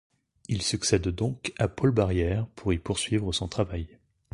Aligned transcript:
Il 0.47 0.63
succède 0.63 1.09
donc 1.09 1.53
à 1.59 1.67
Paul 1.67 1.91
Barrière 1.91 2.47
pour 2.55 2.73
y 2.73 2.79
poursuivre 2.79 3.31
son 3.33 3.47
travail. 3.47 3.99